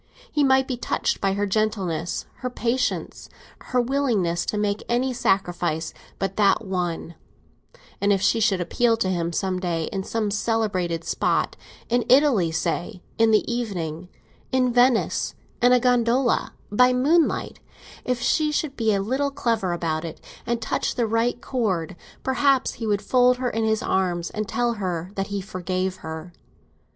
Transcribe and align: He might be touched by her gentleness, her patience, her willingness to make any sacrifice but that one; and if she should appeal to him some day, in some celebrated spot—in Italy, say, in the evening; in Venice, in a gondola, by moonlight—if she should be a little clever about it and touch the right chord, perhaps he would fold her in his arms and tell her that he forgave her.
He 0.31 0.43
might 0.43 0.67
be 0.67 0.77
touched 0.77 1.21
by 1.21 1.33
her 1.33 1.45
gentleness, 1.45 2.25
her 2.37 2.49
patience, 2.49 3.29
her 3.65 3.79
willingness 3.79 4.47
to 4.47 4.57
make 4.57 4.81
any 4.89 5.13
sacrifice 5.13 5.93
but 6.17 6.37
that 6.37 6.65
one; 6.65 7.13
and 8.01 8.11
if 8.11 8.19
she 8.19 8.39
should 8.39 8.59
appeal 8.59 8.97
to 8.97 9.09
him 9.11 9.31
some 9.31 9.59
day, 9.59 9.83
in 9.93 10.03
some 10.03 10.31
celebrated 10.31 11.03
spot—in 11.03 12.03
Italy, 12.09 12.51
say, 12.51 13.03
in 13.19 13.29
the 13.29 13.43
evening; 13.45 14.09
in 14.51 14.73
Venice, 14.73 15.35
in 15.61 15.71
a 15.71 15.79
gondola, 15.79 16.55
by 16.71 16.93
moonlight—if 16.93 18.19
she 18.19 18.51
should 18.51 18.75
be 18.75 18.95
a 18.95 19.01
little 19.03 19.29
clever 19.29 19.71
about 19.71 20.03
it 20.03 20.19
and 20.47 20.63
touch 20.63 20.95
the 20.95 21.05
right 21.05 21.39
chord, 21.43 21.95
perhaps 22.23 22.73
he 22.73 22.87
would 22.87 23.03
fold 23.03 23.37
her 23.37 23.51
in 23.51 23.65
his 23.65 23.83
arms 23.83 24.31
and 24.31 24.47
tell 24.49 24.73
her 24.81 25.11
that 25.13 25.27
he 25.27 25.41
forgave 25.41 25.97
her. 25.97 26.33